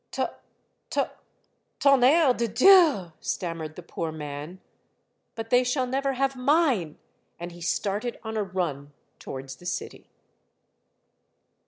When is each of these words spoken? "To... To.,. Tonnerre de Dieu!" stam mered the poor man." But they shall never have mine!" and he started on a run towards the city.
"To... 0.13 0.33
To.,. 0.89 1.11
Tonnerre 1.79 2.33
de 2.35 2.47
Dieu!" 2.47 3.11
stam 3.21 3.59
mered 3.59 3.75
the 3.75 3.83
poor 3.83 4.11
man." 4.11 4.59
But 5.35 5.51
they 5.51 5.63
shall 5.63 5.85
never 5.85 6.13
have 6.13 6.35
mine!" 6.35 6.97
and 7.39 7.51
he 7.51 7.61
started 7.61 8.19
on 8.23 8.35
a 8.35 8.41
run 8.41 8.93
towards 9.19 9.57
the 9.57 9.67
city. 9.67 10.09